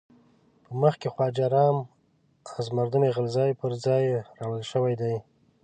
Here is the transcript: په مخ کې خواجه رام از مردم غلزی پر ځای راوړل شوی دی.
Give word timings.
په 0.63 0.71
مخ 0.81 0.93
کې 1.01 1.09
خواجه 1.13 1.45
رام 1.55 1.77
از 2.59 2.67
مردم 2.77 3.03
غلزی 3.15 3.51
پر 3.59 3.71
ځای 3.83 4.03
راوړل 4.37 4.63
شوی 4.71 4.93
دی. 5.01 5.15